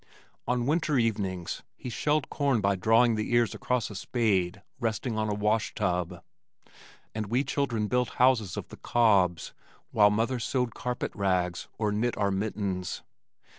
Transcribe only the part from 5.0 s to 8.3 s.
on a wash tub, and we children built